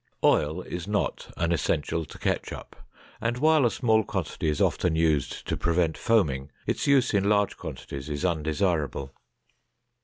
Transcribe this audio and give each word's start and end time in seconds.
Oil 0.23 0.63
is 0.63 0.87
not 0.87 1.31
an 1.37 1.51
essential 1.51 2.05
to 2.05 2.17
ketchup, 2.17 2.75
and 3.21 3.37
while 3.37 3.67
a 3.67 3.69
small 3.69 4.03
quantity 4.03 4.49
is 4.49 4.59
often 4.59 4.95
used 4.95 5.45
to 5.47 5.55
prevent 5.55 5.95
foaming, 5.95 6.51
its 6.65 6.87
use 6.87 7.13
in 7.13 7.29
large 7.29 7.55
quantities 7.55 8.09
is 8.09 8.25
undesirable. 8.25 9.13